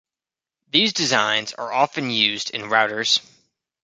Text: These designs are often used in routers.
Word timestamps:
These 0.71 0.93
designs 0.93 1.53
are 1.53 1.71
often 1.71 2.09
used 2.09 2.49
in 2.49 2.61
routers. 2.63 3.21